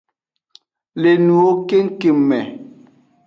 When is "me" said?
2.27-2.39